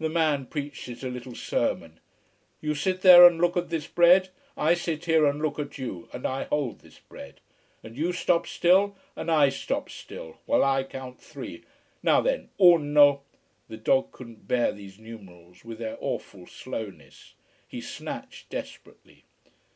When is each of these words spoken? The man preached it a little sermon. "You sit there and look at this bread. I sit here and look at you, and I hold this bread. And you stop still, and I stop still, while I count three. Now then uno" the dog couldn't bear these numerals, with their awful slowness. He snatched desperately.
The 0.00 0.08
man 0.08 0.46
preached 0.46 0.88
it 0.88 1.04
a 1.04 1.08
little 1.08 1.36
sermon. 1.36 2.00
"You 2.60 2.74
sit 2.74 3.02
there 3.02 3.24
and 3.24 3.40
look 3.40 3.56
at 3.56 3.68
this 3.68 3.86
bread. 3.86 4.30
I 4.56 4.74
sit 4.74 5.04
here 5.04 5.24
and 5.24 5.40
look 5.40 5.56
at 5.56 5.78
you, 5.78 6.08
and 6.12 6.26
I 6.26 6.42
hold 6.46 6.80
this 6.80 6.98
bread. 6.98 7.38
And 7.80 7.96
you 7.96 8.10
stop 8.12 8.48
still, 8.48 8.96
and 9.14 9.30
I 9.30 9.50
stop 9.50 9.88
still, 9.88 10.38
while 10.46 10.64
I 10.64 10.82
count 10.82 11.20
three. 11.20 11.62
Now 12.02 12.20
then 12.20 12.48
uno" 12.60 13.22
the 13.68 13.76
dog 13.76 14.10
couldn't 14.10 14.48
bear 14.48 14.72
these 14.72 14.98
numerals, 14.98 15.64
with 15.64 15.78
their 15.78 15.96
awful 16.00 16.48
slowness. 16.48 17.34
He 17.68 17.80
snatched 17.80 18.50
desperately. 18.50 19.26